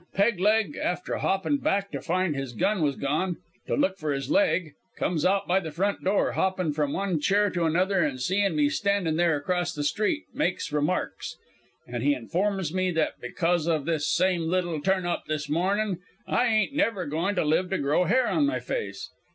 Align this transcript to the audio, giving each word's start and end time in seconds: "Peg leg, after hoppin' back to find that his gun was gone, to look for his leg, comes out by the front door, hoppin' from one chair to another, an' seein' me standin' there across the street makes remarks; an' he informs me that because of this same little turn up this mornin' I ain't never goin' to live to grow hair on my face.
"Peg 0.15 0.39
leg, 0.39 0.75
after 0.77 1.17
hoppin' 1.19 1.57
back 1.57 1.91
to 1.91 2.01
find 2.01 2.33
that 2.33 2.39
his 2.39 2.53
gun 2.53 2.81
was 2.81 2.95
gone, 2.95 3.37
to 3.67 3.75
look 3.75 3.99
for 3.99 4.11
his 4.13 4.31
leg, 4.31 4.73
comes 4.97 5.23
out 5.27 5.47
by 5.47 5.59
the 5.59 5.69
front 5.69 6.03
door, 6.03 6.31
hoppin' 6.31 6.73
from 6.73 6.91
one 6.91 7.19
chair 7.19 7.51
to 7.51 7.65
another, 7.65 8.03
an' 8.03 8.17
seein' 8.17 8.55
me 8.55 8.67
standin' 8.67 9.15
there 9.15 9.35
across 9.37 9.75
the 9.75 9.83
street 9.83 10.23
makes 10.33 10.71
remarks; 10.73 11.37
an' 11.87 12.01
he 12.01 12.15
informs 12.15 12.73
me 12.73 12.89
that 12.89 13.21
because 13.21 13.67
of 13.67 13.85
this 13.85 14.07
same 14.11 14.47
little 14.47 14.81
turn 14.81 15.05
up 15.05 15.25
this 15.27 15.47
mornin' 15.47 15.99
I 16.25 16.45
ain't 16.47 16.73
never 16.73 17.05
goin' 17.05 17.35
to 17.35 17.45
live 17.45 17.69
to 17.69 17.77
grow 17.77 18.05
hair 18.05 18.27
on 18.27 18.47
my 18.47 18.59
face. 18.59 19.11